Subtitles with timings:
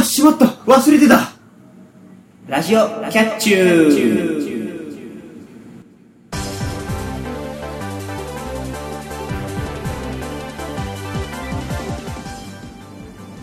[0.00, 0.46] あ、しまった。
[0.46, 1.32] 忘れてた。
[2.48, 4.40] ラジオキャッチュー。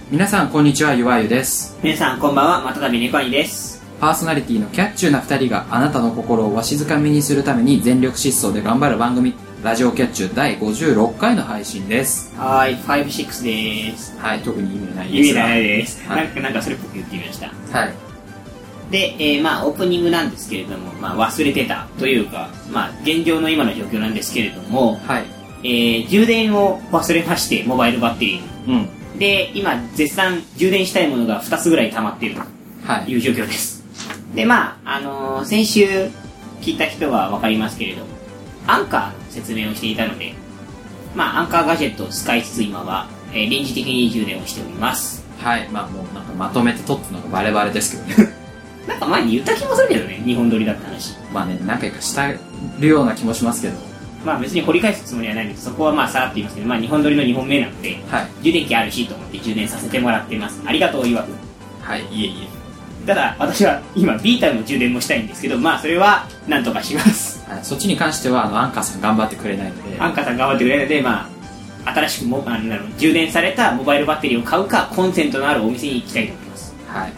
[0.09, 1.77] 皆さんこんにちはゆわゆです。
[1.83, 3.83] 皆さんこんばんは、またたび猫兄です。
[3.99, 9.33] パーソナリティのキャッチューな2人があなたの心をわしづかみにするために全力疾走で頑張る番組
[9.63, 13.43] ラジオキャッチュー第56回の配信ですはーい、56
[13.91, 14.15] です。
[14.19, 16.07] はい特に意味はないです意味ないです。
[16.07, 17.47] はいなんか、なんかそれっぽく言ってみました。
[17.77, 17.93] はい
[18.91, 25.25] で、えーまあ、オープニングなんですけれども、まあ、忘れてたというか、まあ、現状の今の状況なんですけれども、はい
[25.63, 28.79] えー充電を忘れまして、モバイルバッテリーの。
[28.79, 32.39] うんで、今、絶賛充電したいものが2つぐらい溜まっている
[32.85, 33.83] はいという状況です。
[34.35, 36.09] で、まあ、あのー先週
[36.61, 38.03] 聞いた人はわかりますけれど、
[38.67, 40.33] アンカーの説明をしていたので、
[41.15, 45.25] まあ、アンカーガジェットを使いつつ今は、えー臨時的に充電をしております。
[45.39, 48.33] はいまあもうなんかまとめて撮ったのがバレバレですけどね
[48.87, 51.15] なんか前に言った気もするけどね、日本撮りだった話。
[51.31, 52.27] まあね何回かした
[52.79, 53.75] るような気もしますけど
[54.25, 60.61] まあ別に掘り返すつもりはないんですそこはまあさらっと言いますけど、まあ日本撮りの2本目なので、はい充電器あるしと思って充電させてもらっています。
[60.65, 61.31] ありがとう、いわく。
[61.81, 62.47] はいいえい
[63.05, 67.43] ただ、私は今、ビータの充電もしたいんですけど、まあそれはなんとかします。
[67.49, 71.29] え、はい、そっちに関してはあのアンカーさん頑張ってくれないのでアンカーさん頑張ってくれるので、ま
[71.85, 76.75] あ、新しくも、あの、充電されたモバイルバッテリーを買うか、コンセントのあるお店に行きたいと思います。
[76.87, 77.13] はい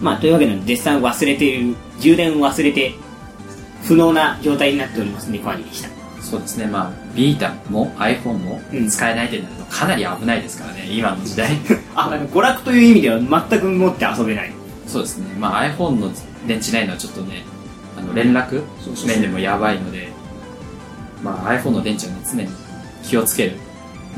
[0.00, 2.94] まあ、というわけで、絶賛忘れている、充電を忘れて、
[3.84, 5.88] 不能な状態になっております猫兄でした。
[6.20, 11.52] そうですねまあビータも iPhone もうん使えないってなるとかなり危ないですからね今の時代
[11.96, 14.52] あ、娯楽という意味では全く持って遊べない。
[14.86, 16.10] そうですねまあ iPhone の
[16.46, 17.57] 電池ないのはちょっとねあ
[18.08, 18.62] の連絡
[19.06, 20.08] 面でもやばいので
[21.22, 22.48] まあ iPhone の電池はね常に
[23.02, 23.52] 気をつける。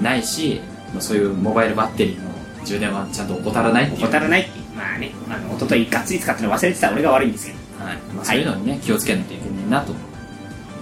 [0.00, 0.60] ないし
[0.92, 2.30] まあそういうモバイルバッテリーの
[2.64, 4.50] 充電はちゃんと怠らない怠らないって。
[4.74, 7.97] まあね、あの、一昨日がっつり使ってるの忘れてた俺が悪いんですけど、はい。
[8.14, 9.92] まあ、そういうのにね、気をつけないといけないなと。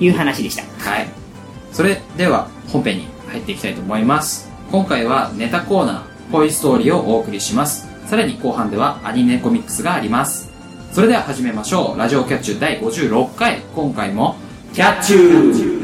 [0.01, 0.63] いう話でした。
[0.63, 1.09] はい。
[1.73, 4.49] それでは本編に入っていきたいと思います。
[4.71, 7.89] 今回はネタコーナー「ポイストーリー」をお送りします。
[8.09, 10.48] さらに後半ではアニメコミックスがあります
[10.93, 11.99] それでは始めましょう。
[11.99, 13.61] ラジオキャッチュ第56回。
[13.75, 14.37] 今回も
[14.73, 15.79] キャッチュー。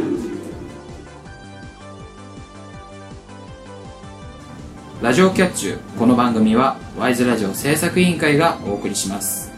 [5.03, 9.53] ラジオキャッチュこの番組はワイズラジオ制作委員会がお送りします。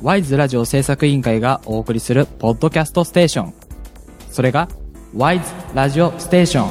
[0.00, 3.54] ワイズラジオ制作委員会がお送りするポッドキャストステーション。
[4.30, 4.68] それが、
[5.14, 6.70] ワイズラジオステーション。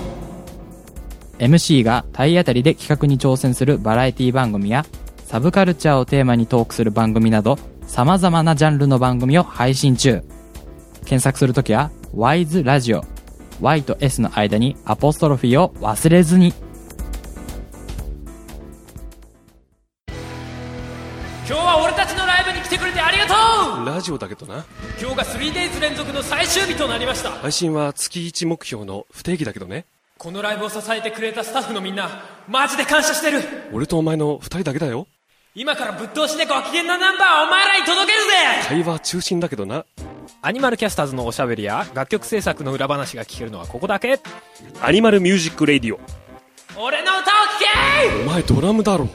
[1.40, 4.86] MC が体当たりで企画に挑戦するバラエティ番組や、
[5.26, 10.22] サブカルチャーをテーマにトークする番組など、様々なジャンルの番組を配信中。
[11.00, 13.04] 検索するときは、ワイズラジオ。
[13.60, 16.54] Y と S の間にアポストロフィーを忘れずに。
[23.98, 24.64] ラジオだけどな。
[25.02, 27.32] 今日が 3days 連続の最終日となりました。
[27.32, 29.86] 配信は月1目標の不定期だけどね。
[30.20, 33.42] このライブを支えてくれたスタッフのみんなマジで感謝してる。
[33.74, 35.08] 俺とお前の2人だけだよ。
[35.56, 38.34] 今からぶっ通しでご機嫌なナンバーをお前らに届けるぜ。
[38.68, 39.84] 会話中心だけどな。
[40.44, 44.20] アニマルキャスターズのおしゃべりや楽曲制作の裏話が聞けるのはここだけ。
[44.80, 46.00] Animal Music Radio。
[46.80, 47.26] 俺の歌を聴
[48.14, 49.10] けお前ドラムだろ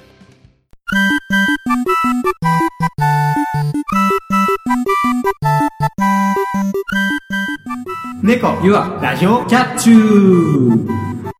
[8.24, 9.90] 猫ゆわラジオキャッチ。
[9.90, 11.30] ュー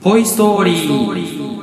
[0.00, 1.62] ポイストーリー。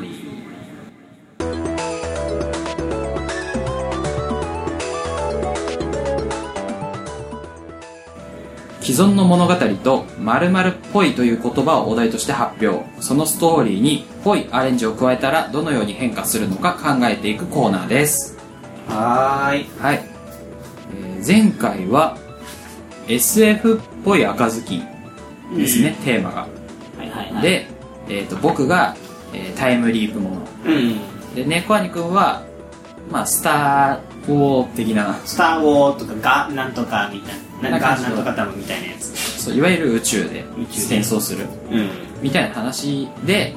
[8.81, 12.85] 既存の物語と〇〇っぽいという言葉をお題として発表。
[13.01, 18.37] そのストーリーにぽいアレンジを加えたらどのように変化するのか考えていくコーナーです。
[18.87, 19.65] はーい。
[19.79, 20.03] はい、
[20.93, 22.15] えー前回は
[23.09, 24.81] SF っぽい赤ずき
[25.55, 26.47] ですね、テーマがは
[27.03, 27.67] いはいはい。、で、
[28.07, 28.95] えー、と僕が、
[29.33, 31.35] えータイムリープものうん。
[31.35, 32.43] で猫兄くんは
[33.11, 37.69] まあスター・ウォー的なスター・ウォーとかガなんとかみたいな。
[37.71, 39.41] なんかなんとか多分みたいなやつ。
[39.41, 41.89] そういわゆる宇宙で戦争するうん。
[42.21, 43.55] みたいな話で、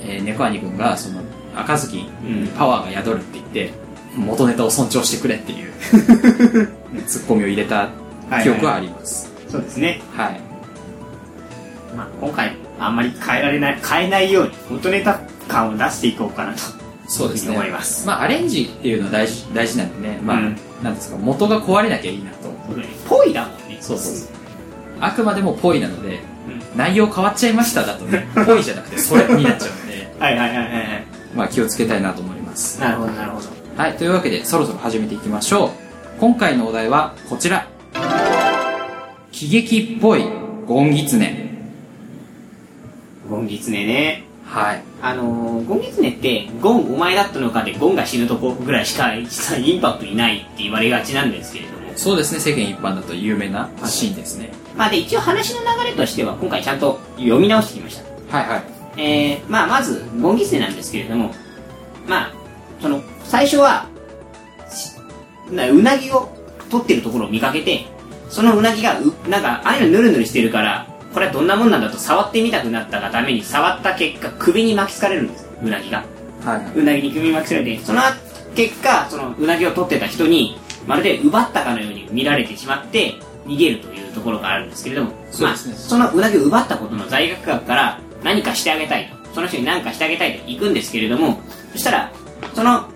[0.00, 1.20] えー、猫兄くんがその
[1.54, 3.72] 赤ずきにパワーが宿るって言って
[4.16, 5.72] 元ネタを尊重してくれっていう
[7.06, 7.88] ツッコミを入れた
[8.42, 9.32] 記憶はあります。
[9.48, 10.00] そうですね。
[10.14, 10.40] はい。
[11.96, 16.60] まあ今回、あんまり変えられない、変えないように、元ネタ感を出していこうかなと。
[17.08, 17.56] そうですね。
[17.56, 18.06] 思います。
[18.06, 20.20] まあアレンジっていうのは大事大事なんでね。
[20.22, 20.56] まあ、うん。
[20.82, 22.50] なんですか元が壊れなきゃいいなと。
[23.08, 23.78] ぽいだもんね。
[23.80, 24.28] そうそうそう。
[25.00, 26.20] あくまでもぽいなので、
[26.74, 26.78] うん。
[26.78, 28.28] 内容変わっちゃいましただとね。
[28.46, 30.14] ぽいじゃなくてそれになっちゃうので。
[30.18, 31.06] はいはいはいはいはい。
[31.34, 32.80] まあ気をつけたいなと思います。
[32.80, 33.48] なるほどなるほど。
[33.76, 35.70] はいというわけでそろそろ始めていきましょう。
[36.20, 37.68] 今回のお題はこちら
[39.38, 40.24] 喜劇っぽい
[40.66, 41.48] ゴンギツネ
[43.30, 44.24] ゴンギツネね。
[44.44, 44.82] はい。
[45.00, 51.92] あのー、ゴンギツネってゴンお前だったのかでゴンが死ぬとこぐらいしか実はインパクトにないって言われがちなんですけれども。
[51.94, 52.40] そうですね。
[52.40, 54.50] 世間一般だと有名なシーンですね。
[54.76, 58.36] まあで一応話の流れとしては今回ちゃんと読み直してきました。
[58.36, 58.62] はいはい。
[59.00, 61.32] えー、まあまずゴンギツネなんですけれども
[62.08, 62.32] まあ
[62.80, 63.86] その最初は
[65.48, 66.28] うなぎを
[66.68, 67.86] 取ってるところを見かけて
[68.28, 75.48] そのうなぎがうなんかああいうのぬるぬるしてるからこれはどんなもんなんだと触ってみたくなったがために触った結果首に巻きつかれるんです。
[75.62, 76.04] うなぎが。
[76.44, 76.64] はい。
[76.64, 78.00] はいうなぎに首に巻きつかれてその
[78.54, 83.14] 結果そのうなぎを取ってた人にまるで奪ったかのように見られてしまって
[83.46, 85.74] 逃げるというところがあるんですけれどもそうですね。
[85.74, 89.18] まあ、そのうなぎを奪ったことの罪悪感から何かしてあげたいと。
[89.34, 91.40] その人に何かしてあげたいと行くんですけれども
[91.72, 92.12] そしたら
[92.54, 92.88] その、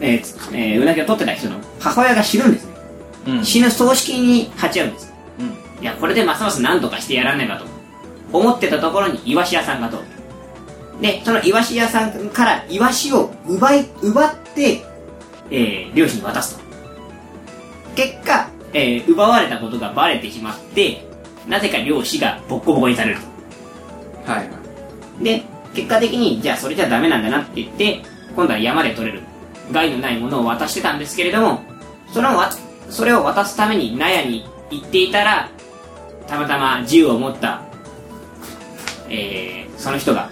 [0.00, 2.71] えーつえーうなぎを取ってた人の母親が死ぬんですね
[3.26, 3.44] うん。
[3.44, 5.12] 死ぬ葬式に立ち会うんです。
[5.38, 5.82] うん。
[5.82, 7.64] いやこれでますます何とかしてやらねばと。
[8.32, 10.02] 思ってたところにイワシ屋さんが通る。
[11.00, 14.82] でそのイワシ屋さんからイワシを奪い奪って、
[15.50, 16.62] えー漁師に渡すと。
[17.94, 21.04] 結果、えー奪われたことがバレてしまって
[21.46, 23.18] なぜか漁師がボッコボコにされる
[24.24, 24.30] と。
[24.32, 24.44] はいは
[25.20, 25.24] い。
[25.24, 25.42] で
[25.74, 28.00] 結果的にじゃあそれじゃダメなんだなって言って
[28.34, 29.20] 今度は山で取れる。
[29.70, 31.62] 害のないものを渡してたんですけれども
[32.12, 32.50] そのわ
[32.92, 35.48] それを渡すために納屋に行っていたら
[36.26, 37.62] たまたま銃を持った、
[39.08, 40.30] えーその人が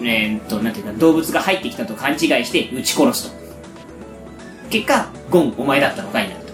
[0.00, 3.36] えー、っとなんていうか動物が入ってきたと勘違いして撃ち殺すと。
[4.70, 6.52] 結果ゴンお前だったのかいなると。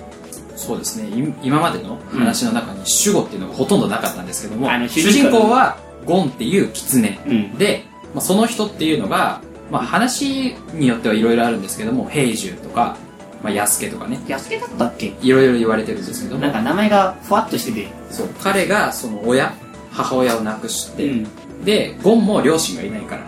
[0.56, 1.08] そうですね。
[1.08, 5.76] い今までの話の中に守護っていうのがほとんどなかったんですけども、主主人公は
[6.06, 7.58] ゴンっていう狐、うん。
[7.58, 12.96] で、まあ、その人っていうのが、まあ、話によってはいろいろあるんですけども平重とか、
[13.42, 14.20] まあ、安家とかね。
[14.28, 15.14] 安家だったっけ？
[15.20, 16.36] いろいろ言われてるんですけど。
[16.36, 17.88] もなんか名前がふわっとしてて。
[18.10, 18.28] そう。
[18.40, 19.52] 彼がその親
[19.90, 21.64] 母親を亡くして、うん。
[21.64, 23.22] でゴンも両親がいないから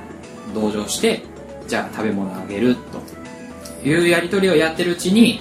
[0.54, 1.22] 同情して
[1.68, 3.02] じゃあ食べ物あげると。
[3.86, 5.40] いうやり取りをやってるうちに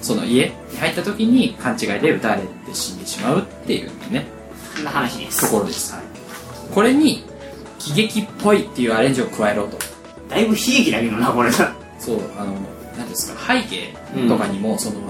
[0.00, 4.26] その家に入った時に勘違いで撃たれて死んでしまうっていうね。
[4.74, 5.42] そんな話です。
[5.42, 5.94] ところです、
[6.72, 7.24] これに
[7.78, 9.76] 喜劇っぽいっていうアレンジを加えろと。
[10.30, 11.50] だいぶ悲劇だけどなこれ。
[11.52, 11.68] そう
[12.38, 12.54] あの
[12.98, 13.94] 何ですか背景
[14.28, 15.00] とかにもその、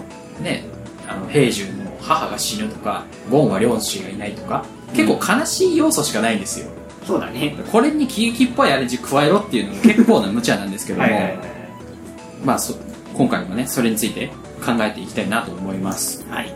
[0.40, 0.64] ね
[1.08, 6.66] あの平重の母が死ぬとかゴンは両親がいないとか結構悲しい要素しかないんですよ、
[7.06, 7.56] そうだね。
[7.72, 11.08] これに喜劇っぽいアレンジ加えろっていうのも結構な無茶なんですけども、
[12.44, 12.74] まあそ
[13.14, 14.28] 今回もねそれについて
[14.64, 16.26] 考えていきたいなと思います。
[16.28, 16.52] はい。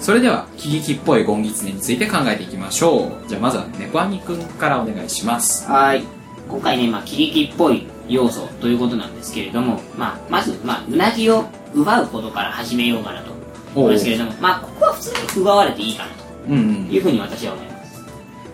[0.00, 3.28] それでは喜劇っぽいゴンギツネについて考えていきましょう。
[3.28, 5.66] じゃあまずは猫兄くんからお願いします。
[5.66, 6.04] はい。
[6.48, 11.44] 今回ね、まあ、喜劇っぽい要素ということなんですけれども、まあ、まず、まあ、うなぎを
[11.74, 13.32] 奪うことから始めようかなと。
[13.74, 13.90] 思う。
[13.90, 16.54] んですけれども、まあ、ここは普通に奪われていいかなと。
[16.54, 18.04] いうふうに私は思います。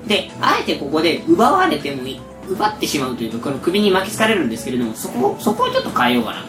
[0.07, 6.45] で、あえてここで奪われてもいい、奪ってしまうというと、この首に巻きつかれるんですけれども、そこを、そこをちょっと変えようかな。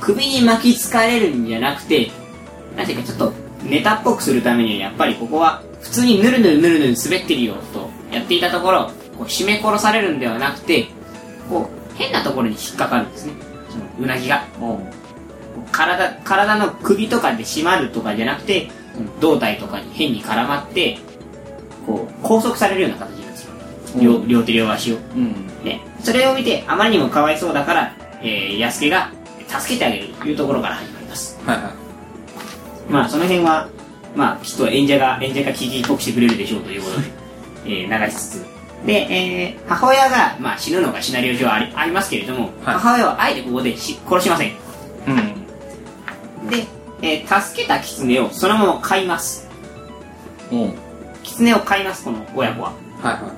[0.00, 2.10] 首に巻きつかれるんじゃなくて、
[2.76, 3.32] なんていうかちょっと
[3.64, 10.86] ネタっぽくするためにはやっぱりここは普通にぬるぬるぬるぬる滑ってるよとやっていたところ、こう締め殺されるんではなくて、
[11.48, 13.32] こう変なところに引っかかるんですね。
[13.68, 14.44] そのうなぎが。
[15.72, 18.70] 体、体の首とかで締まるとかじゃなくて、
[19.20, 20.98] 胴体とかに変に絡まって、
[21.84, 24.02] こう拘束されるような形になってしまう。
[24.02, 24.96] 両両手両足を。
[24.96, 29.10] うんで、それを見てあまりにもかわいそうだから、えー、安家が
[29.48, 31.38] 助けてあげるというところから始まります。
[31.44, 31.88] はいはい
[32.88, 33.68] まあ、その辺は、
[34.16, 37.06] まあ、きっと演者が、演者が聞きっぽくしてくれるでしょうということで、
[37.66, 38.57] えー、流しつつ。
[38.86, 44.52] で、えー、母親が、まあ、死ぬのがシナリオ上ありありますけれども、はい母親はあえてここでし殺しません。
[45.08, 46.66] うんで、
[47.02, 49.48] えー、助けた狐をそのまま飼います。
[51.22, 52.72] 狐を飼います、この親子は。
[53.02, 53.32] はいは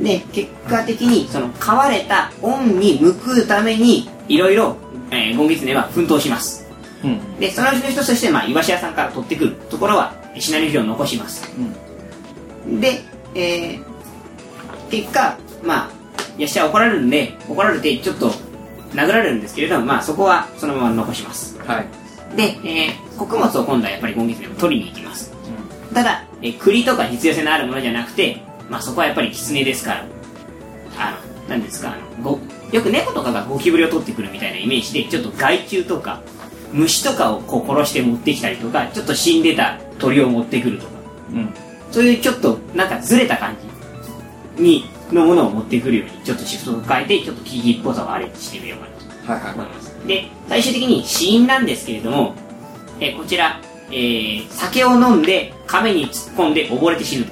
[0.00, 4.76] で、結果的に、その、飼われた恩に報うために、いろいろ、
[5.10, 6.66] えー、ゴンギツネは奮闘します。
[7.02, 11.50] いうんで、そのうちの一つとして、まあ、イワシ屋さんから取ってくるところは、シナリオ上残します。
[12.80, 13.00] で、
[13.34, 13.95] えー、
[14.90, 15.90] 結果、まあ、
[16.38, 18.30] いやしゃ怒られるんで、怒られて、ちょっと、
[18.92, 21.58] 殴られるんですけれども、まあ、そこは、そのまま残します。
[21.58, 21.86] はい。
[22.36, 25.32] で、えー、穀物を今度はやっぱりゴンギツネを取りに行きます。
[25.94, 30.06] ただ、えー栗とか実用性のあるものじゃなくて、まあそこはやっぱり狐ですから、
[30.98, 32.38] あの、なんですか、あのご
[32.72, 36.20] よく猫とかがゴキブリを取ってくるみたいなイメージで、ちょっと害虫とか、
[36.72, 40.92] 虫とかをこう殺して持ってきたりとかちょっと死んでた鳥を持ってくるとか。
[41.32, 41.54] うん。
[41.90, 43.75] そういうちょっとなんかずれた感じ
[44.58, 48.86] にのものを持ってくるようにちょっとシフトを変えてちょっとキキっぽさをアレンジしてみようか
[49.32, 49.54] なとはいはい。
[49.54, 50.06] 思います。
[50.06, 52.34] で最終的に死因なんですけれども、
[53.00, 53.60] えーこちら、
[53.90, 57.26] えー酒を飲んで亀に突っ込んで溺れて死ぬ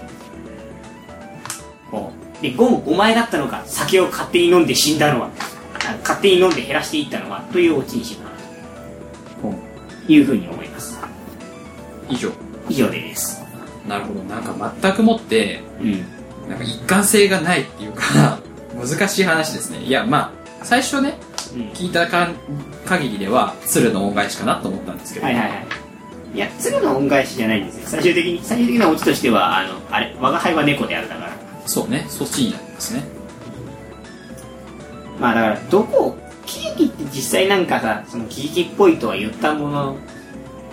[2.42, 5.30] でゴンお前だったのか酒を勝手に飲んで死んだのは。
[5.86, 9.54] あ勝手に飲んで減らしていったのはというオチにしようかな
[10.06, 10.98] というふうに思います。
[12.08, 12.30] 以上。
[12.68, 13.42] 以上です。
[13.86, 14.22] なるほど。
[14.24, 16.13] なんか全くもってうん
[16.48, 18.38] なんか一貫性がないっていうか
[18.74, 19.82] 難しい話ですね。
[19.82, 21.18] いやまあ最初ね
[21.54, 21.60] うん。
[21.70, 22.34] 聞いたかん
[22.84, 25.66] 限りでは鶴の恩返しかなと思ったんですけど、はいはいはい。
[26.34, 27.88] いや鶴の恩返しじゃないんですよ。
[27.88, 31.32] 最終的に最終的なオチとしてはあのあれ我が輩は猫であるだから。
[31.66, 32.06] そうね。
[32.08, 33.04] そっちになりますね。
[35.20, 39.96] まあだからどこ喜劇って実際なんかさその喜劇っぽいとは言ったものの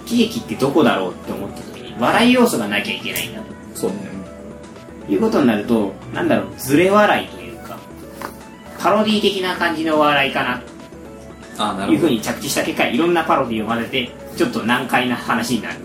[0.06, 3.42] 喜劇ってどこだろうって思った時に笑い要素がなきゃいけないんだ
[3.76, 3.98] そうね。
[3.98, 4.21] と
[5.10, 7.78] いうことになるとなんだろうズレ笑いというか
[8.80, 10.58] パロディ的な感じの笑いかな。
[10.58, 12.10] というふうあなるほど。
[12.10, 15.80] に着地した結果いろんなパロディを混ぜてちょっと難解な話になる。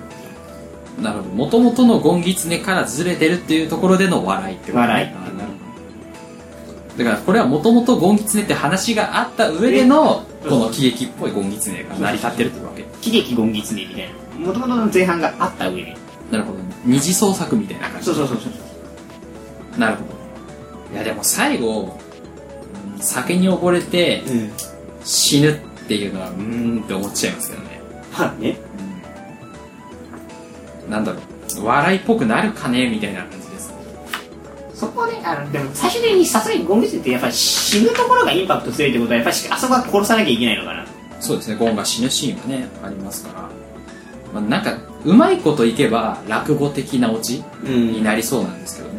[1.02, 1.30] なるほど。
[1.34, 4.88] もともとのゴンギツネからずれてるっていうところでの笑いってことね。
[4.88, 5.08] 笑い。
[5.08, 7.04] あなるほど。
[7.04, 12.84] だからこれはもともとゴンギツネって話があった上でのえこの喜劇っぽいゴンギツネが成り立ってるってわけ。
[13.02, 14.08] 喜劇ゴンギツネみたい
[14.40, 14.46] な。
[14.46, 15.96] もともとの前半があった上で。
[16.30, 16.58] なるほど。
[16.84, 18.06] 二次創作みたいな感じ。
[18.06, 18.52] そうそうそうそう
[19.78, 20.94] なるほど。
[20.94, 21.98] いやでも最後
[22.94, 24.52] うん酒に溺れてうん
[25.04, 25.56] 死ぬっ
[25.86, 27.80] ていうのはうーんって思っちゃいますけどね。
[28.18, 28.56] まあね。
[30.88, 31.64] なんだろう。
[31.64, 33.72] 笑いっぽくなるかねみたいな感じです。
[34.74, 40.86] そこはね、あの、でも最終的にさすがにゴンギツネってやっぱり死ぬところがインパクト強いってことは、やっぱりあそこは殺さなきゃいけないのかな。
[41.20, 41.56] そうですね。
[41.56, 43.48] ゴンが死ぬシーンはねありますから、
[44.34, 48.95] まあ、なんかうまいこといけば落語的なオチにうなりそうなんですけどね、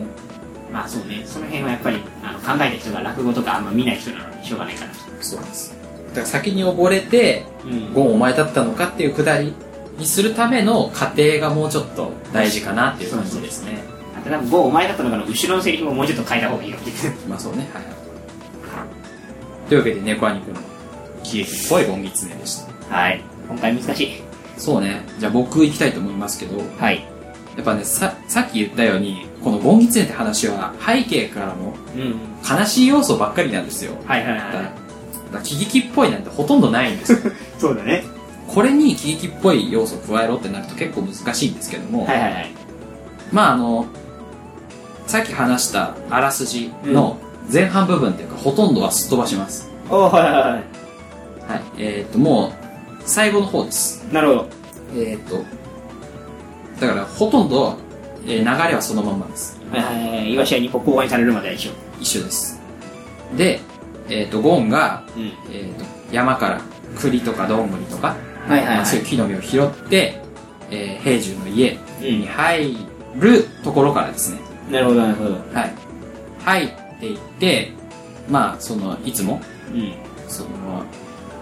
[0.77, 5.00] まあそうね、その辺はやっぱりあの考えた人が落語とかあんま見ない人なのでしょうがないかなと。
[5.22, 5.75] そうです
[6.10, 9.55] だから先に溺れてうんゴンお前だったのかっていうくだり
[9.98, 13.79] にするための過程がもうちょっと大事かなっていう感じですね
[14.15, 16.91] あと多分、ゴーお前だったのかの後ろのセリフももうちょっと変えた方がいいよって。
[17.27, 17.84] まあそうねはい
[19.67, 20.62] というわけで猫兄くんの
[21.24, 23.24] 喜劇っぽいゴンギツネでしたはい。
[23.48, 24.22] 今回難しい。
[24.60, 27.03] そうねじゃあ僕行きたいと思いますけどはい。
[27.55, 32.15] やっぱねささっき言ったようにこのゴンギツネって話は背景からのうん。
[32.48, 34.74] 悲しい要素ばっかりなんですよはいはいはだからだか
[35.34, 37.22] ら喜劇っぽいなんてほとんどないんですよい。
[37.60, 38.03] そうだね。
[38.48, 42.51] これに喜劇っぽい要素を加えろってなると結構難しいんですけども、はいはいはい。
[43.32, 43.86] まああの
[45.06, 47.17] さっき話したあらすじの
[47.51, 50.62] 前半部分っていうか、ほとんどはすっ飛ばしますおはいはいははい
[51.77, 52.51] えっ、ともう
[53.06, 54.13] 最後の方ですい。
[54.13, 54.48] なるほど。
[54.96, 55.44] えっ、と
[56.79, 57.77] だからほとんど、
[58.27, 60.34] えー流れはそのまんまですはいはいはい。
[60.34, 61.72] イワシアに公開されるまでは一緒。
[62.00, 62.60] 一緒です
[63.36, 63.60] で、
[64.10, 65.31] えっとゴンが、うん。
[65.51, 66.62] えー、と山から
[67.00, 68.15] 栗とかどんぐりとか、
[68.48, 70.22] はいはいはいまあそういう木の実を拾って、
[70.69, 72.77] えー平獣の家うんに入
[73.15, 74.39] るところからですね、
[74.72, 75.31] なるほどなるほど。
[75.53, 75.74] はい、
[76.43, 77.72] 入っていって
[78.29, 79.41] まあそのいつも
[79.74, 79.93] うん。
[80.27, 80.84] その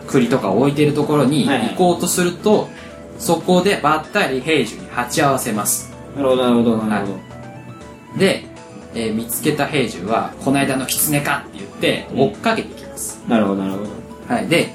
[0.08, 2.70] 栗とかを置いてるところにはいはい行こうとすると、
[3.18, 7.20] そこでばったり平獣に鉢合わせますなるほどなるほどなるほど。
[8.18, 8.46] で、
[8.94, 13.90] えー見つけた平獣はこの間の狐かって言ってうん追っかけてきます、なるほどなるほど。
[14.34, 14.74] はい、で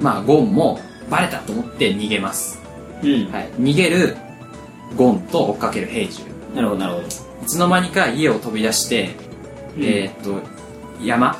[0.00, 2.58] まあゴンもバレたと思って逃げます、
[3.02, 3.30] うん。
[3.30, 4.16] はい、逃げる
[4.96, 7.06] ゴンと追っかける平獣なるほどなるほど。
[7.06, 7.10] い
[7.46, 9.10] つの間にか家を飛び出して、
[9.76, 10.40] うんえーっと
[11.02, 11.36] 山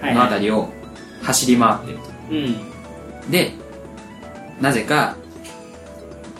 [0.00, 0.68] はいのあたりを
[1.22, 3.30] 走り回ってると、うん。
[3.30, 3.52] で
[4.60, 5.16] なぜか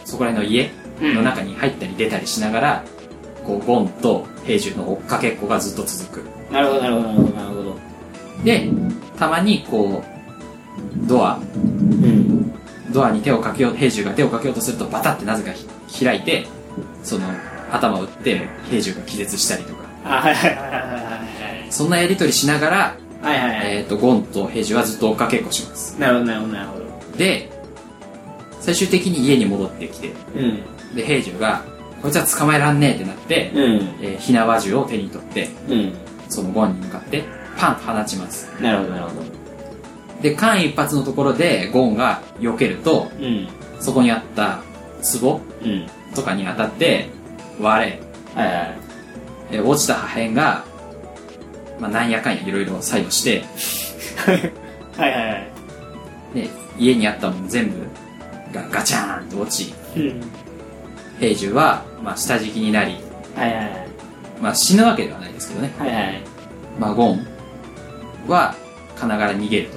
[0.04, 0.70] そこら辺の家
[1.02, 2.84] の中に入ったり出たりしながら、
[3.44, 7.76] こうゴンと平獣の追っかけっこがずっと続くなるほどなるほどなるほどなるほど。
[8.44, 8.68] で
[9.18, 12.52] たまにこうドアうん。
[12.92, 15.52] ドアに手をかけよう平獣が手をかけようとするとバタってなぜか
[15.88, 16.46] ひ開いて
[17.02, 17.26] その
[17.70, 23.38] 頭を打って平獣が気絶したりとかあ、はいはいはいはいはいそんなやり取りしながら、はい。
[23.38, 23.76] はいはいはい。
[23.78, 27.16] えー、とゴンと平獣はずっと追っかけっこしますなるほどなるほどなるほど。
[27.16, 27.50] で
[28.60, 30.62] 最終的に家に戻ってきてうん。
[30.94, 31.64] で平獣が
[32.02, 33.74] こいつは捕まえらんねえってなって、うん。
[34.02, 35.92] えー、火縄銃を手に取ってうん。
[36.28, 37.22] そのゴンに向かって
[37.56, 39.22] パンと放ちますなるほどなるほど。
[40.22, 43.48] で間一髪のところでゴンが避けるとうん。
[43.80, 44.60] そこにあった
[45.20, 45.86] 壺うん。
[46.14, 47.08] とかに当たって
[47.60, 48.00] 割れ、
[48.34, 48.78] はいはいはい。
[49.52, 50.64] えー落ちた破片が、
[51.78, 53.44] まあ、なんやかんやいろいろ作用して
[54.96, 55.52] はいはいはい。
[56.34, 57.76] で家にあったもの全部
[58.52, 60.22] がガチャーンと落ちうん。
[61.18, 62.96] 平重は、まあ、下敷きになり、
[63.36, 63.88] はいはいはい。
[64.40, 66.22] まあ、死ぬわけではないですけどね、はいはい。
[66.78, 67.26] まあ、ゴン
[68.28, 68.54] は
[68.96, 69.68] 金がら逃げる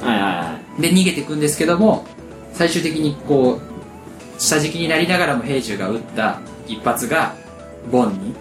[0.00, 2.04] とはいはいはで逃げていくんですけども
[2.52, 7.34] 最終的にこう下敷きになりながらも平重が撃った一発が
[7.90, 8.34] ゴンに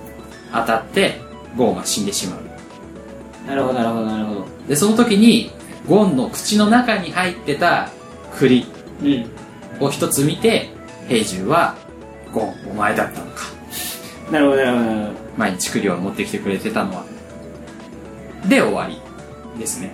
[0.51, 1.21] 当たって
[1.55, 3.47] ゴンは死んでしまうい。
[3.47, 4.47] なるほどなるほどなるほど。
[4.67, 5.51] でその時に
[5.87, 7.89] ゴンの口の中に入ってた
[8.37, 8.65] 栗
[9.01, 9.85] うん。
[9.85, 10.69] を一つ見て
[11.07, 11.75] 平重は
[12.35, 13.43] ゴンお前だったのか
[14.31, 15.19] なるほどなるほどなるほど。
[15.37, 17.05] 毎日栗を持ってきてくれてたのは
[18.47, 18.99] で終わり
[19.59, 19.91] ですね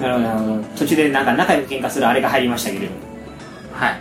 [0.00, 0.62] なるほどなるほど。
[0.78, 2.98] 途中でなんか仲良く喧嘩するあれが入りましたけれども。
[3.72, 4.00] はい、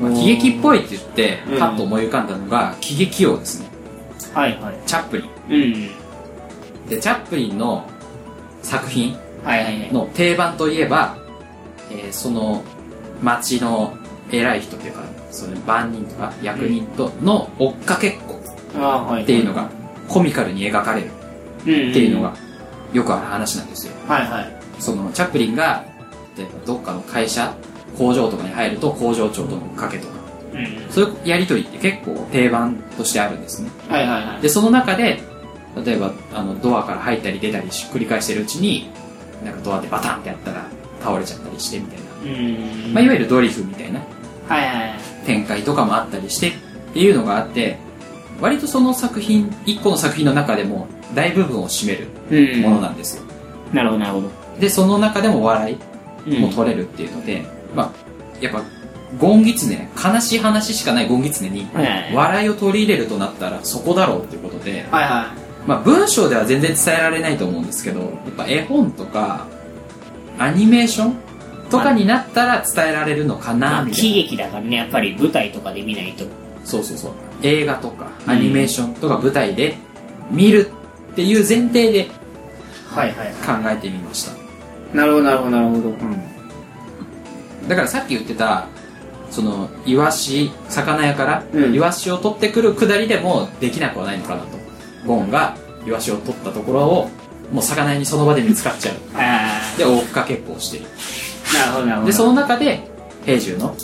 [0.00, 3.68] まあ、喜劇っぽいって言ってうんパッと思い浮かんだのが喜劇王ですね
[4.34, 4.74] はいはい。
[4.86, 6.88] チャップリンうん。
[6.88, 7.84] でチャップリンの
[8.62, 9.92] 作品はいはいはい。
[9.92, 11.16] の定番といえば、
[11.90, 12.62] えーその
[13.22, 13.96] 町の
[14.30, 18.38] 偉い人というかその万人とか役人との追っかけっこ。
[19.22, 19.70] っていうのが
[20.08, 21.64] コミカルに描かれるっ。
[21.64, 22.34] ていうのが
[22.92, 24.56] よくある話なんですよはいはい。
[24.78, 25.84] そのチャップリンが
[26.36, 27.52] 例えばどっかの会社
[27.96, 30.14] 工場とかに入ると工場長との追っかけとか
[30.54, 30.90] うん。
[30.90, 34.42] そういうやりとりって結構定番としてあるんですねはいはいはい。
[34.42, 35.20] でその中で
[35.84, 38.90] 例えばあのドアから入ったり出たりし繰り返してるうちに
[39.44, 40.66] なんかドアでバタンってやったら
[41.00, 42.94] 倒れちゃったりしてみたいな、うん。
[42.94, 44.00] まあ、いわゆるドリフみたいな
[44.48, 44.98] はいはいはい。
[45.28, 46.52] 展開とかもあったりしてっ
[46.94, 47.76] ていうのがあって
[48.40, 52.62] 割とその作品一個の作品の中でも大部分を占めるうん。
[52.62, 53.22] ものなんですよ、
[53.72, 54.30] なるほどなるほど。
[54.58, 55.78] でその中でも笑い
[56.26, 56.40] うん。
[56.40, 57.44] も取れるっていうので、
[57.74, 57.92] まあ
[58.40, 58.62] やっぱ
[59.18, 61.66] ゴンギツネ悲しい話しかないゴンギツネに
[62.14, 65.34] 笑いを取り入れるとなったらそこだろうっていうことで、はいは
[65.66, 69.46] まあ、文章では全然伝えられないと思うんですけどやっぱ絵本とか
[70.38, 71.16] アニメーション
[71.70, 76.24] とかになったら伝えられるのかなみたい喜劇だからね、やっぱり舞台とかで見ないと。
[76.24, 76.30] な
[76.64, 77.12] そうそうそう。
[77.42, 79.76] 映画とかアニメーションとか舞台で
[80.30, 80.70] 見る
[81.12, 82.08] っていう前提で
[82.88, 84.32] はいはい考えてみました、
[84.96, 85.94] なるほどなるほどなるほど。
[87.68, 88.66] だからさっき言ってた
[89.30, 91.74] そのイワシ魚屋からうん。
[91.74, 94.58] イワシを取ってくるくだりでもできなくはないのかなと。
[95.06, 97.10] ゴンがイワシを取ったところを
[97.52, 98.94] もう魚屋にその場で見つかっちゃう。
[99.14, 100.84] あで追っかけっこをしてる。
[100.86, 100.88] あ、
[101.54, 102.06] なるほどなるほど。
[102.06, 102.80] でその中で
[103.24, 103.74] 平重の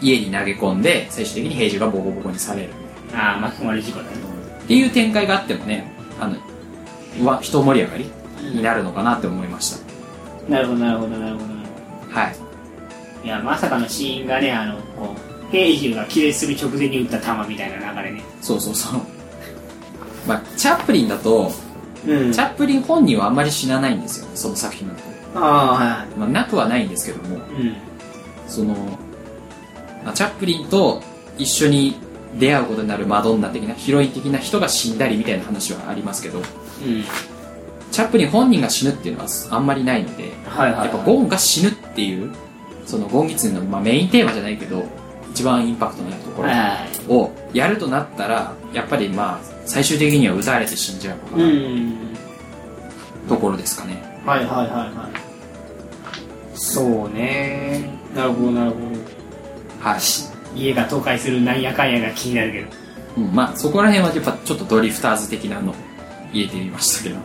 [0.00, 2.70] 家に投げ込んで最終的に平重がボコボコにされる
[3.14, 4.10] ああ、巻き込まれる事故だね。
[4.64, 6.36] っていう展開があってもねあの
[7.20, 8.10] うわ一盛り上がり
[8.54, 9.76] になるのかなって思いまし
[10.48, 13.26] なるほどなるほどなるほどなるほたはいど。
[13.26, 15.14] いや、まさかのシーンがね、あの、こ
[15.48, 18.22] う、平重が気絶する直前に撃った弾みたいな流れね。
[18.42, 19.00] そうそうそう
[20.28, 21.52] まあチャップリンだと
[22.06, 24.94] うんチャップリン本人はあんまり死なないんですよその作品の
[25.34, 27.40] ああ、はまあ、なくはないんですけどもい。
[27.40, 27.42] う
[27.72, 27.76] ん。
[28.46, 28.74] その、
[30.04, 31.02] まあ、チャップリンと
[31.38, 31.96] 一緒に
[32.38, 36.44] 出会うことになるマドンナ的なヒロイン的な人が死んだりみたいな話はありますけどうん。
[37.90, 40.88] チャップリン本人が死ぬっていうのはあんまりないのではいはいはい。
[40.88, 42.30] やっぱゴンが死ぬっていう
[42.86, 44.84] そのゴンギツネの、まあ、メインテーマじゃないけど
[45.30, 47.08] 一番インパクトのあるとこはいはい。
[47.08, 51.94] ろをやるとなったらやっぱりまあ最終的には撃たれて死んじゃうのかな、うん。
[53.28, 55.23] ところですかねはいはいはいはい。
[56.54, 57.90] そうね。
[58.14, 58.84] なるほどなるほど。
[59.80, 62.68] はい、家が倒壊するなんやかんやが気になるけど。
[63.18, 65.74] うん、まあそこら辺はやっぱちょっとドリフターズ的なの
[66.32, 67.16] 入れてみましたけど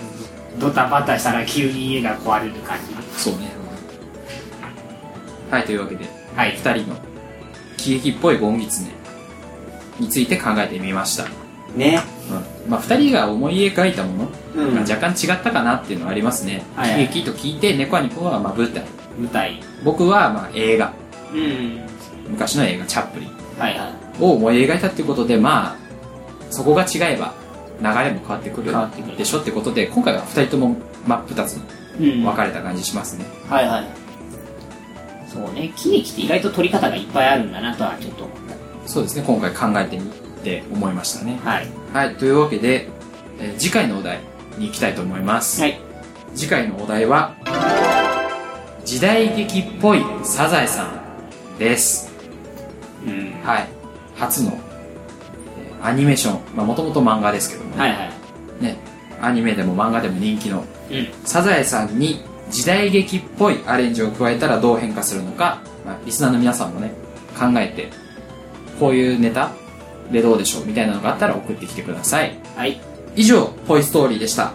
[0.60, 2.78] ドタバタしたら急に家が壊れる感
[3.18, 3.60] そうね
[5.50, 6.10] はいというわけでじ。
[6.36, 6.56] はい。
[6.56, 6.96] 2人の
[7.78, 8.90] 喜劇っぽいゴンギツネ
[10.00, 11.26] について考えてみました、
[11.76, 12.02] ね。
[12.30, 18.84] うんまあ、2人が思い描いたものうんが若干違ったかなっていうのはありますね、はいはい喜劇と聞いて猫アニコはまあ舞台
[19.20, 19.62] 舞台。
[19.84, 20.94] 僕はまあ映画
[21.34, 21.80] うん。
[22.32, 23.30] 昔の映画「チャップリン
[23.60, 23.90] はいはい。」
[24.24, 25.76] を思い描いたっていうことでまあ
[26.50, 27.34] そこが違えば
[27.82, 28.74] 流れも変わってくる
[29.18, 30.76] でしょってことで今回は2人とも
[31.08, 31.54] 真っ二つ
[32.00, 32.24] にうん。
[32.24, 33.86] 分かれた感じしますね、はいはい。
[35.28, 35.72] そうね。
[35.76, 38.28] 喜劇って意外と撮り方がいっぱいあるんだなとはちょっと
[38.86, 40.10] そうですね今回考えてみ
[40.44, 41.50] て思いましたねた。
[41.50, 41.68] はい。
[41.94, 42.88] はいというわけで、
[43.40, 44.20] えー次回のお題
[44.58, 45.80] に行きたいと思います、はい。
[46.36, 47.36] 次回のお題は
[48.90, 50.86] 時代劇っぽいサザエさ
[51.56, 52.12] んです
[53.06, 53.34] うん。
[53.44, 53.68] はい
[54.16, 58.06] 初の、えーアニメーションもともと漫画ですけども、はいは
[58.60, 58.64] い。
[58.64, 58.78] ね
[59.22, 61.08] アニメでも漫画でも人気のうん。
[61.24, 66.92] サザエさんに時代劇っぽいアレンジを加えたらどう変化するのか、まあ、リスナーの皆さんもね
[67.40, 67.90] 考えて
[68.80, 69.52] こういうネタ
[70.12, 72.82] でどうでしょうみたいなのがあったら送ってきてくださいはい。
[73.16, 74.52] 以上「ポイストーリー」でした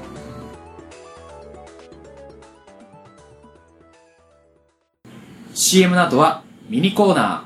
[5.67, 7.43] CM の後はミニコーナ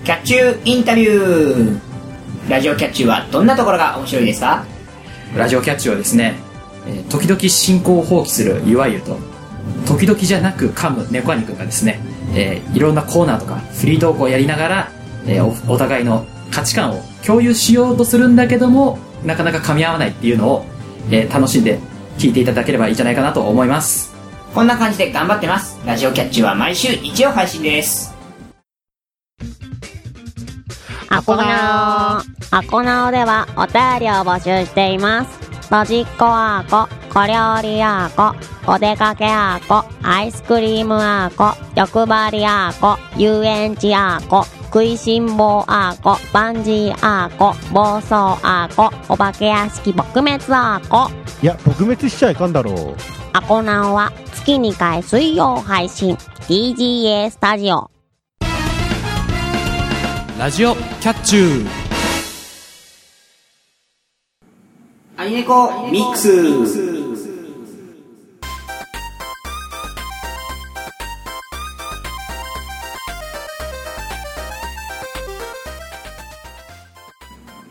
[0.00, 0.04] ー。
[0.04, 1.80] キャッチューインタビュー。
[2.48, 4.64] ラジオキャッチューはどんなところが面白いですか？
[5.36, 6.36] ラジオキャッチューはですね、
[6.86, 9.18] えー時々進行を放棄するゆわゆと。
[9.84, 11.98] 時々じゃなく噛む猫兄くんがですね、
[12.32, 14.92] えーいろんなコーナーとかフリートークをやりながら、
[15.26, 20.66] えーおお互いの価値観を共有しようとするんだけどもなかなか噛み合わないっていうのを、
[21.10, 21.80] えー楽しんで
[22.16, 24.14] 聞いていただければいいんじゃないかなと思います。
[24.56, 28.14] こんな感じで頑張ってますラジオキャッチは毎週日曜配信です
[31.10, 35.38] アコナオアコナオではお便りを募集しています。
[35.70, 51.10] ロジックアーコ、小料理アーコ、お出かけアーコ、アイスクリームアーコ、欲張りアーコ、遊園地アーコ、食いしん坊アーコ、バンジーアーコ、暴走アーコ、お化け屋敷撲滅アーコ。
[51.42, 53.25] いや、撲滅しちゃいかんだろう。
[53.36, 56.14] アコナオは月2回水曜配信。
[56.48, 57.90] DGA スタジオ。
[60.38, 61.68] ラジオキャッチュー
[65.18, 66.95] アニネコミックス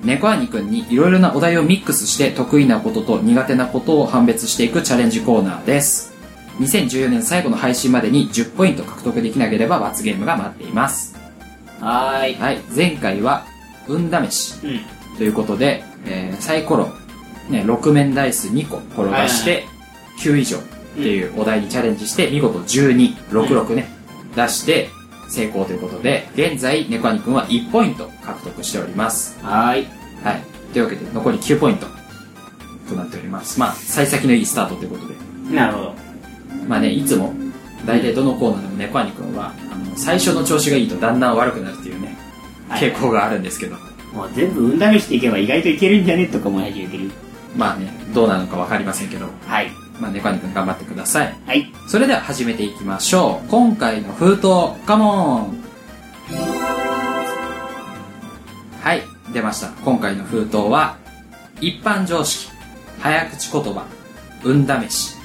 [0.06, 6.13] 猫兄くんにいろいろなお題をミックスして得意なことと苦手なことを判別していくチャレンジコーナーです。
[6.60, 11.18] 2014年最後の配信までに10ポイント獲得できなければ罰ゲームが待っています。
[11.82, 12.36] はーい。
[12.36, 12.60] はい。
[12.74, 13.46] 前回は
[13.88, 15.18] 運試しうん。
[15.18, 16.89] ということで、えーサイコロ、
[17.50, 19.65] ね、6面ダイス2個転がして
[20.20, 20.62] 9以上っ
[20.96, 23.88] ていうお題にチャレンジして見事1266ね
[24.36, 24.89] 出して
[25.30, 29.38] 成功ということで現在猫兄くんは1ポイント獲得しております。
[29.42, 29.88] はーい。
[30.24, 30.44] はい。
[30.74, 31.88] というわけで、残り9ポイント
[32.90, 33.60] となっております。
[33.60, 35.16] まあ、幸先のいいスタートということで。
[35.56, 35.96] なるほど。
[36.68, 37.34] まあね、いつも、
[37.86, 42.18] 大体どのコーナーでも猫兄くんは、あの、最初の調子がいいとだんだん悪くなるっていうね、
[42.68, 42.92] はい。
[42.92, 43.76] 傾向があるんですけど、
[44.14, 46.28] もう全部運試していけば意外といけるんじゃね？
[46.28, 47.12] とか思い始めてる。
[47.56, 51.36] まあね、どうなのかわかりませんけど、はいまあ、猫兄くん頑張ってください。
[51.45, 53.49] はいそれでは始めていきましょう。
[53.49, 54.47] 今回の封筒、
[54.86, 55.63] カモン
[58.81, 59.03] はい、
[59.34, 59.69] 出ました。
[59.84, 60.97] 今回の封筒は、
[61.62, 62.51] 一般常識、
[62.99, 63.86] 早口言葉、
[64.43, 65.15] 運試し。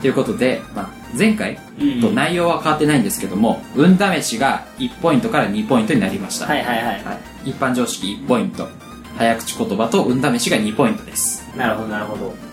[0.00, 6.46] ということで、まあ、前回うんと内容は変わってないんですけども、運試しが1ポイントから2ポイントになりました。
[6.46, 8.68] はいはいはいはい一般常識1ポイント、
[9.16, 11.48] 早口言葉と運試しが2ポイントです。
[11.56, 12.47] なるほどなるほど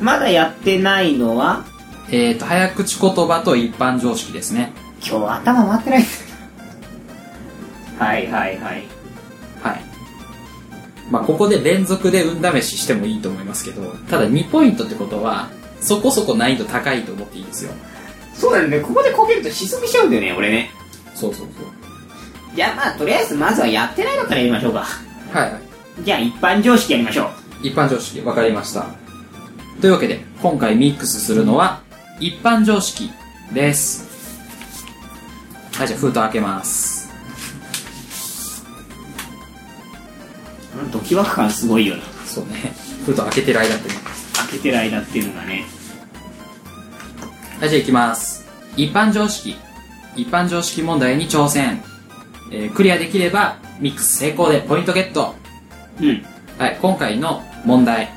[0.00, 1.64] まだやってないのは？
[2.10, 4.72] えーと、早口言葉と一般常識ですね。
[5.06, 6.04] 今日頭回ってない
[7.98, 8.86] はいはいはい
[9.62, 9.80] はい。
[11.10, 15.48] まあ、ここで連続で運試ししてもいいと思いますけど、ただ2ポイントってことは、
[15.80, 17.72] そこそこ難易度高いと思っていいですよ。
[18.34, 20.70] そうだねここでこけると失速しちゃうんだよね俺ね
[21.14, 21.66] そうそうそう。
[22.54, 24.86] じゃあまあとりあえずまずはやってないのからやりましょうか
[25.32, 25.62] はいはい。
[26.04, 28.86] じゃあ一般常識やりましょう一般常識、わかりました。
[29.80, 31.82] というわけで、今回ミックスするのは、
[32.18, 33.10] 一般常識
[33.52, 34.08] です。
[35.74, 37.08] はい、じゃあ封筒開けます。
[40.92, 42.72] ドキワク感すごいよなそうね。
[43.06, 43.94] 封筒開けてる間ってね。
[44.34, 45.64] 開けてる間っていうのがね
[47.60, 48.46] はい、じゃあ行きます。
[48.76, 49.56] 一般常識。
[50.16, 51.82] 一般常識問題に挑戦。
[52.50, 55.34] えークリアできれば、ミックス成功でポイントゲット。
[56.00, 56.24] うん
[56.58, 58.08] はい、今回の問題。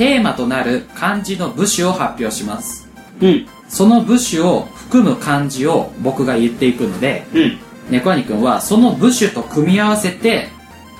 [0.00, 2.88] えーテーマとなる漢字の部首を発表します。
[3.20, 3.46] うん。
[3.68, 7.58] その部首を含む漢字を僕が言っていくので、うん。
[7.90, 10.48] 猫兄くんはその部首と組み合わせて、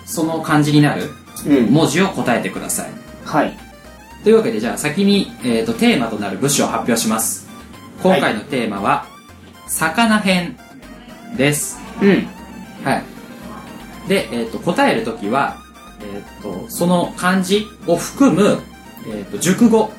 [0.05, 1.05] その漢字になる
[1.47, 1.73] うん。
[1.73, 2.91] 文字を答えてください。
[3.25, 3.57] はい。
[4.23, 7.49] というわけでじゃあ先に、えー、とテーマとなる部首を発表します。
[8.03, 9.07] 今回のテーマは、
[9.67, 10.59] 魚編
[11.39, 11.79] です。
[12.03, 12.27] うん。
[12.85, 13.05] はい。
[14.11, 15.57] で、えー、と答えるときは、
[16.03, 18.61] えー、とその漢字を含む、
[19.07, 19.91] えー、と熟語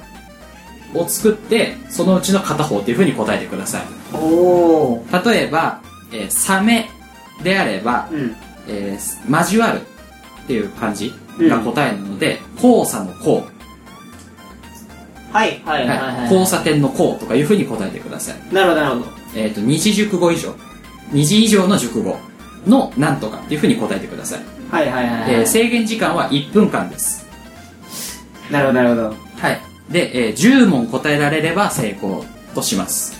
[0.93, 3.81] を作ってそのうちの片方っていうふうに答えてください。
[5.25, 6.89] 例えば、えーサメ
[7.43, 8.35] であれば、うん。
[8.67, 9.81] えー交わる
[10.43, 13.41] っていう漢字が答えなので、交差の交。
[15.31, 16.23] はいはいはいはい、はい。
[16.23, 18.53] 交差点の交とかいうふうに答えてください。
[18.53, 19.11] なるほどなるほど。
[19.35, 20.53] えっ、と、二次熟語以上、
[21.11, 22.17] 二次以上の熟語
[22.67, 24.41] のなんとかっていうふうに答えてください。
[24.69, 25.33] はいはいはいはい。
[25.35, 27.30] えー制限時間は1分間です。
[28.51, 29.61] なるほどなるほどはい。
[29.89, 33.19] で、えー10問答えられれば成功とします。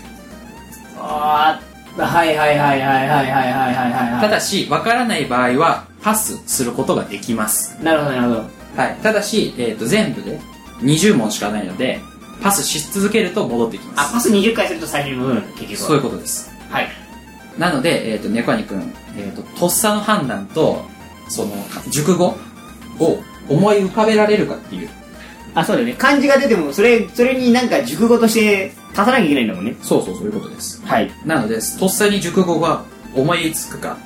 [0.97, 1.59] あ
[1.97, 7.77] あはいはいはいはいはいはいはいはいはいただし、わからない場合はパスすることができます。
[7.83, 8.95] なるほどなるほどはい。
[9.01, 10.39] ただし、えっ、と、全部で
[10.81, 11.99] 20問しかないので、
[12.41, 15.77] パスし続けると戻ってきまあ、すパス20回すると最初に戻る結局は。
[15.77, 16.87] そういうことですはい。
[17.57, 20.85] なので、えっ、と、猫兄くん、えっ、と、とっさの判断と、
[21.27, 21.51] その、
[21.89, 22.37] 熟語
[22.99, 24.89] を思い浮かべられるかっていう。
[25.53, 25.95] あ、そうだよね。
[25.97, 29.75] 漢字が出ても、それ、それになんか熟語として足さなきゃいけないんだもんね。
[29.81, 30.81] そうそう、そういうことです。
[30.85, 31.11] はい。
[31.25, 32.83] なので、とっさに熟語が
[33.15, 33.97] 思いつくか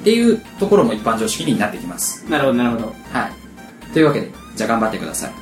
[0.00, 2.24] っていうところも一般常識になってきます。
[2.28, 2.94] なるほど、なるほど。
[3.12, 3.92] はい。
[3.92, 5.32] というわけで、じゃあ頑張ってください。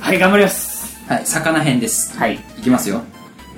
[0.00, 0.96] はい、頑張ります。
[1.08, 2.16] はい、魚編です。
[2.18, 2.34] はい。
[2.34, 3.02] いきますよ。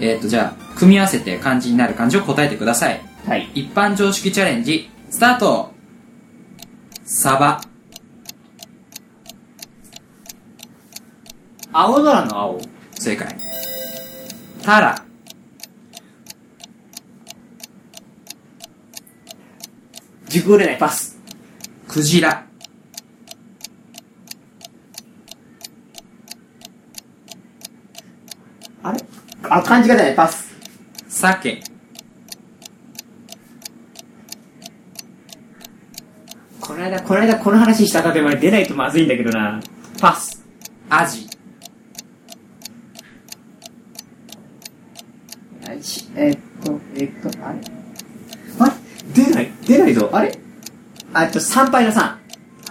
[0.00, 3.00] えっ、と、じゃあ、組み合わせて漢字になる漢字を答えてください。
[3.26, 3.50] はい。
[3.54, 5.72] 一般常識チャレンジ、スタート
[7.04, 7.60] サバ、
[11.80, 12.60] 青空の青。
[12.98, 13.36] 正解。
[14.64, 15.04] タラ、
[20.28, 21.20] 熟語出ない、パス。
[21.86, 22.44] クジラ、
[28.82, 28.98] あれ？
[29.48, 30.52] あ、漢字が出ない、パス。
[31.08, 31.62] サケ、
[36.60, 39.60] この間、この間この話したかでまで出ないとまずいんだけどな。
[40.00, 40.44] パス。
[40.90, 41.28] アジ、
[46.16, 47.60] えーっと、えーっと、あれ
[48.58, 48.72] あれ
[49.14, 50.07] 出ない出ないぞ。
[50.18, 50.32] あれ？
[51.14, 52.16] あえっと、3敗の3。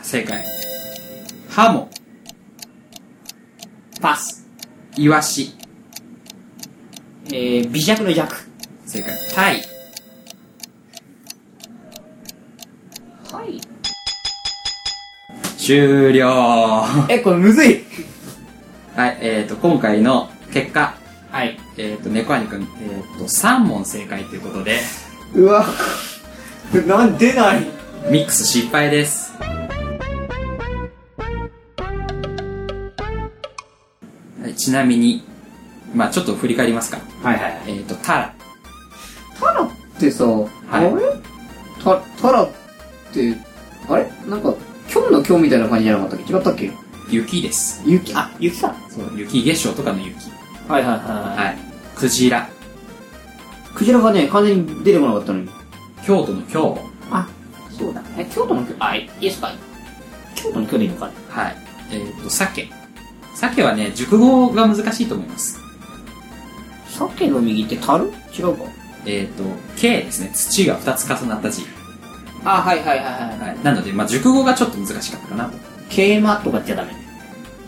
[0.02, 0.44] 正解。
[1.50, 1.90] ハモ、
[4.02, 4.46] パス。
[4.98, 5.54] イワシ、
[7.28, 8.36] えー、微弱の弱。
[8.86, 9.18] 正解。
[9.34, 9.62] タイ、
[13.32, 13.62] はい。
[15.58, 16.28] 終了。
[16.28, 17.72] はえ、これむずい。
[17.72, 17.80] い、
[18.96, 20.96] えっ、と、今回の結果、
[21.32, 21.60] はい。
[21.78, 22.68] えっ、と、猫兄くん、えっ、
[23.18, 24.80] と、3問正解ということで、
[25.34, 25.66] うわ。
[26.86, 27.66] なん、出ない？
[28.10, 29.34] ミックス失敗です。
[34.42, 35.24] はい、ちなみに、
[35.96, 37.00] まあちょっと振り返りますか。
[37.24, 37.62] はいはいはい。
[37.68, 38.34] えっ、と、タラ、
[39.40, 40.26] タラってさ、
[40.72, 40.92] あれ？
[41.84, 42.50] た、タラっ
[43.14, 43.36] て、
[43.90, 44.12] あれ？
[44.28, 44.54] なんか、
[44.94, 46.34] 今日の今日みたいな感じじゃなかったっけ？
[46.34, 46.72] 違ったっけ？
[47.10, 47.82] 雪です。
[47.86, 48.76] 雪、あ、雪か。
[48.90, 50.16] そう、雪化粧とかの雪。
[50.68, 51.46] はいはいはい。
[51.46, 51.58] はい。
[51.96, 52.48] クジラ、
[53.74, 55.50] クジラがね、完全に出てこなかったのに。
[56.08, 56.80] 京都の京。
[57.12, 57.28] あ、
[57.70, 58.02] そうだ。
[58.18, 59.52] え、京都の京、あ、いいですか
[60.36, 61.56] 京都の京でいいのかねはい。
[61.92, 62.70] えっ、と、鮭。
[63.36, 65.60] 鮭はね、熟語が難しいと思います。
[66.88, 68.06] 鮭の右って樽？
[68.06, 68.64] 違うか。
[69.06, 69.44] えっ、と、
[69.76, 70.32] K ですね。
[70.34, 71.66] 土が2つ重なった字。
[72.46, 73.50] あ、はいはいはいはい。
[73.50, 73.64] はい。
[73.64, 75.58] なので、まあ熟語がちょっと難しかったかなと。
[75.90, 76.94] 桂馬とかじゃダメ。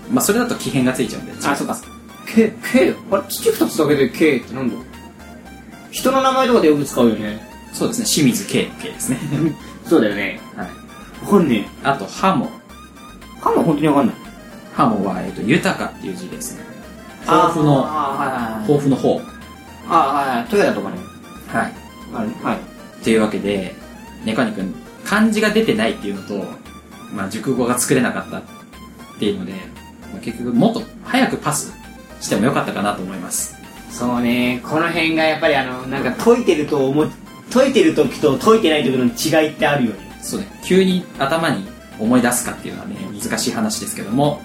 [0.10, 1.34] まあそれだと奇変がついちゃうんで。
[1.46, 1.78] あ、そうか。
[2.26, 4.76] K、K、あれ、土二つだけで K ってなんだ？
[5.92, 7.49] 人の名前とかでよく使うよね。
[7.74, 8.06] そうですね。
[8.06, 9.20] 清水 K ですね。
[9.86, 10.40] そうだよね。
[10.56, 10.68] はい。
[11.26, 12.50] わかんねあと、ハモ。
[13.38, 13.42] え。
[13.42, 14.16] かも本当にわかんない。
[14.74, 16.64] ハモは、えっ、と、豊かっていう字ですね。
[17.22, 17.88] 豊富の。
[18.68, 19.22] 豊富の方。
[19.90, 20.50] あ、はいはい。
[20.50, 20.98] トヨタとかね。
[21.48, 21.74] はい。
[22.44, 23.04] はい。
[23.04, 23.76] というわけで、
[24.26, 24.74] ネカニ君、
[25.06, 26.46] 漢字が出てないっていうのと、
[27.14, 28.42] まあ、熟語が作れなかったっ
[29.20, 29.54] ていうので、
[30.14, 31.74] まあ、結局、もっと早くパス
[32.20, 33.56] してもよかったかなと思います。
[33.90, 37.12] そうね、この辺がやっぱりあの、なんか解いてると思う、
[37.52, 39.06] 解いてる時と解いてない時の
[39.42, 40.00] 違いってあるよね。
[40.22, 41.68] そうね、急に頭に
[42.00, 44.42] 思い出すかっていうのはね、難しい話ですけども、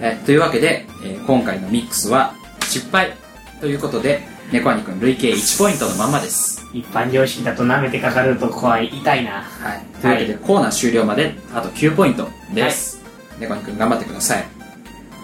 [0.00, 3.12] えというわけで、えー今回のミックスは失敗
[3.60, 6.64] ということで、ネコアニ君累計1ポイントのまんまです。
[6.72, 9.42] 一般常識だと舐めてかかると怖い、痛いな。
[9.42, 10.00] はい。
[10.00, 13.02] というわけで、コーナー終了まであと9ポイントです。
[13.38, 14.44] ネコアニ君頑張ってください。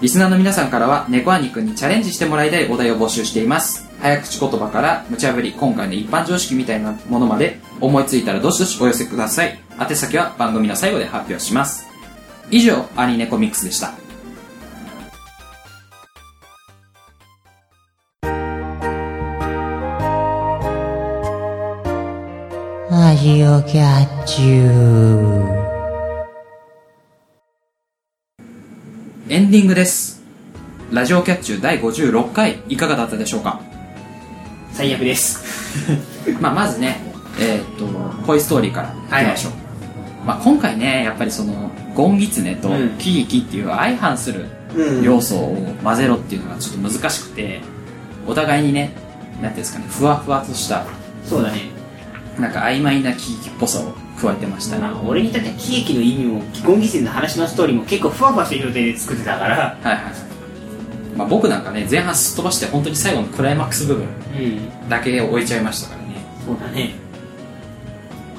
[0.02, 3.83] リスナーの皆さんからは、ネコアニ君にチャレンジしてもらいたいお題を募集しています。
[4.00, 9.58] 早口言葉から、無茶ぶり、今回の一般常識みたいなものまで、思いついたらどしどしお寄せください。
[9.80, 11.86] 宛先は番組の最後で発表します。
[12.50, 13.92] 以上、アニネコミックスでした。
[22.90, 25.64] ラジオキャッチュー。
[29.30, 30.22] エンディングです。
[30.92, 33.73] ラジオキャッチュー第56回、いかがだったでしょうか？
[34.74, 35.40] 最悪です。
[36.40, 37.00] まあ、まずね、
[37.40, 39.52] えーっと、トイストーリーからいきましょう。
[40.26, 47.60] まあ、今回ね、やっぱりその、ゴンギツネとうん喜劇っていう相反するうん要素を混ぜろっていうのがちょっと難しくて、
[48.26, 48.92] お互いにね、
[49.40, 50.84] なんていうんですかね、ふわふわとした、
[51.24, 51.70] そうだね。
[52.38, 54.82] なんか曖昧な喜劇っぽさを加えてましたね。
[54.82, 60.33] まあ、俺にとっては喜劇の意味も、ゴンギスの話のストーリーも結構ふわふわした状態で作ってたから、はいはいはい。
[61.16, 64.88] まあ、僕なんかね、前半すっ飛ばして本当に最後のクライマックス部分うん。
[64.88, 66.14] だけ置いちゃいましたからね。
[66.44, 66.94] そうだね。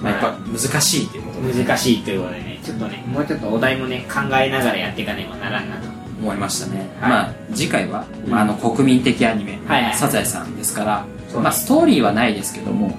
[0.01, 1.63] まあ、やっぱ難しいっていうことで。
[1.63, 5.95] 難しいということでね、ちょっとね、もうちょっとお題もね、考えながらやっていかねばならんなと。
[6.17, 11.05] 思いましたね、はいまあ次回は、まあ、あの国民的アニメ、はいはいサザエさんですから、
[11.41, 12.97] まあ、ストーリーはないですけども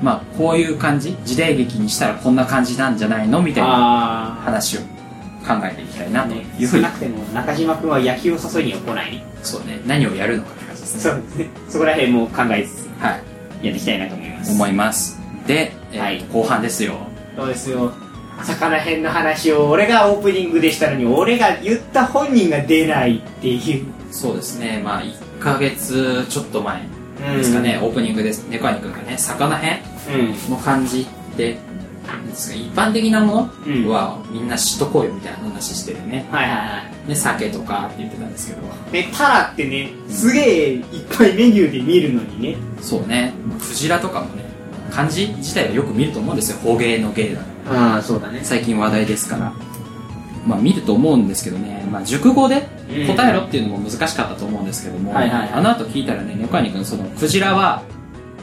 [0.00, 1.16] まあこういう感じ？
[1.24, 3.42] 時代劇にしたらこんな感じなんじゃないの？
[3.42, 4.80] みたいなあ話を
[5.42, 6.82] 考えていきたいなというふうに。
[6.82, 9.12] 少なくても中島君は野球を誘いには来ない。
[9.12, 9.80] ねそうね。
[9.86, 11.00] 何をやるのかって感じですね。
[11.00, 11.50] そうですね。
[11.68, 13.10] そこら辺も考えつつは
[13.62, 13.66] い。
[13.66, 14.52] やっていきたいなと思います。
[14.52, 15.20] 思います。
[15.46, 16.24] で、えーとはい。
[16.32, 16.94] 後半ですよ。
[17.36, 17.92] そうですよ。
[18.44, 23.86] 魚編の話を俺がオープニングでしたのに俺が言った本人が出ないっていう。
[24.10, 24.80] そうですね。
[24.84, 26.82] まあ1ヶ月ちょっと前
[27.36, 28.46] ですかね、オープニングです。
[28.48, 30.50] 猫兄くんがね魚編うん。
[30.50, 31.56] の感じって
[32.12, 33.84] なんですか一般的なもうん。
[33.84, 37.08] のはみんな知っとこうよみたいな話しててね、はいはいはい。
[37.08, 38.60] で酒とかって言ってたんですけど。
[38.90, 40.82] でタラってねすげえいっ
[41.16, 42.56] ぱいメニューで見るのにね。
[42.80, 43.32] そうね。
[43.58, 44.44] クジラとかもね
[44.90, 46.58] 漢字自体はよく見ると思うんですよ。
[46.58, 47.40] 捕鯨の芸だ。
[47.68, 48.40] ああそうだね。
[48.42, 49.52] 最近話題ですから。
[50.46, 52.66] まあ見ると思うんですけどね、まあ、熟語で
[53.06, 55.52] 答えろっていうのも難しかったと思うんですけども、はいはいはい。
[55.52, 57.82] あの後聞いたらね猫兄くんそのクジラは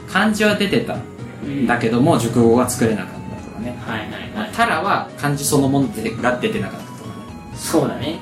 [0.08, 0.96] 漢字は出てた。
[0.96, 1.66] ん。
[1.66, 3.19] だけども熟語が作れなかった
[3.60, 3.76] ね。
[3.86, 4.50] はいはいはい。
[4.52, 7.14] タラは漢字そのものでが出てなかったとかね
[7.56, 8.18] そうだね。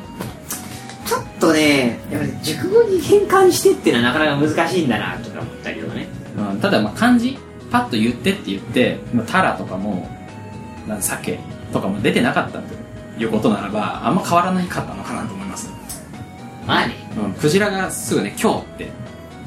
[1.06, 6.08] ちょっとねやっぱり熟語に変換してっていうのはなかなか難しいんだなとか思ったけどね。
[6.36, 7.38] うん、ただまあ漢字
[7.70, 10.08] パッと言ってって言って、まあ、タラとかも
[10.86, 11.38] なん鮭
[11.72, 12.74] とかも出てなかったと
[13.18, 15.70] いうことならばあんま変わらないかったのかなと思います、
[16.66, 18.90] まあねうん、クジラがすぐね「今日」って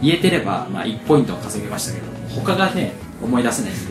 [0.02, 2.06] 言えてれば、まあ、1ポイントは稼げましたけど
[2.42, 3.91] 他がね思い出せないって言わ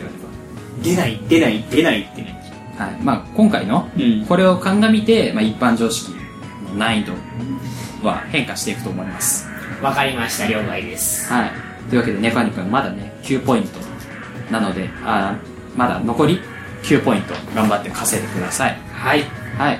[0.81, 2.39] 出ない出ない出ないってね
[2.77, 6.11] ば、はいまあ、今回のうんこれを鑑みて、まあ、一般常識
[6.69, 7.13] の難易度
[8.07, 9.47] は変化していくと思います
[9.81, 11.71] わかりました了解ですはい。
[11.89, 13.79] というわけで、ネカニ君まだね、9ポイント
[14.51, 16.39] なので、あーまだ残り
[16.83, 18.77] 9ポイント頑張って稼いでください。
[18.93, 19.23] はい
[19.57, 19.79] はい。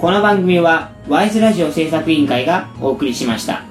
[0.00, 3.69] この番組はワイズラジオ制作委員会がお送りしました。